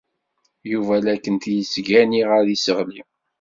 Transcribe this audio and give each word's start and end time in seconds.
Yuba 0.71 0.95
la 1.03 1.15
kent-yettgani 1.23 2.21
ɣer 2.29 2.43
yiseɣli. 2.47 3.01